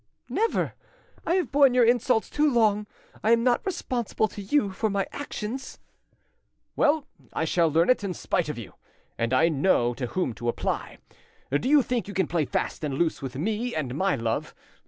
"Never! 0.29 0.73
I 1.27 1.35
have 1.35 1.51
borne 1.51 1.75
your 1.75 1.85
insults 1.85 2.27
too 2.27 2.51
long. 2.51 2.87
I 3.23 3.33
am 3.33 3.43
not 3.43 3.63
responsible 3.63 4.27
to 4.29 4.41
you 4.41 4.71
for 4.71 4.89
my 4.89 5.05
actions." 5.11 5.77
"Well, 6.75 7.05
I 7.33 7.45
shall 7.45 7.69
learn 7.71 7.87
it, 7.87 8.03
in 8.03 8.15
spite 8.15 8.49
of 8.49 8.57
you, 8.57 8.73
and 9.19 9.31
I 9.31 9.47
know 9.47 9.93
to 9.93 10.07
whom 10.07 10.33
to 10.41 10.49
apply. 10.49 10.97
Do 11.51 11.69
you 11.69 11.83
think 11.83 12.07
you 12.07 12.15
can 12.15 12.25
play 12.25 12.45
fast 12.45 12.83
and 12.83 12.95
loose 12.95 13.21
with 13.21 13.35
me 13.35 13.75
and 13.75 13.93
my 13.93 14.15
love? 14.15 14.55